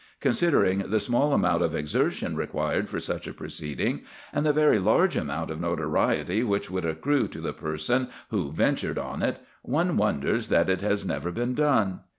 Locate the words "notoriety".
5.61-6.43